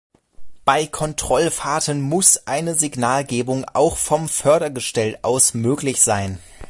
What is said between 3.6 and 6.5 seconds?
auch vom Fördergestell aus möglich sein.